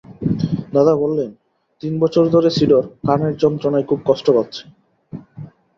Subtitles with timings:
[0.73, 1.29] দাদা বললেন,
[1.81, 4.63] তিন বছর ধরে সিডর কানের যন্ত্রণায় খুব কষ্ট পাচ্ছে।